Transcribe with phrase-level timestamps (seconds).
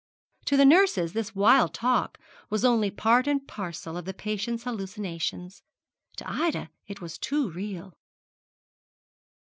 [0.45, 2.17] To the nurses this wild talk
[2.49, 5.61] was only part and parcel of the patient's hallucinations;
[6.15, 7.93] to Ida it was too real.